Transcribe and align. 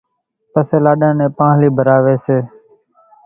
پسيَ 0.51 0.77
لاڏا 0.83 1.09
نين 1.17 1.29
پانۿلِي 1.37 1.69
ڀراويَ 1.77 2.15
سي۔ 2.25 2.37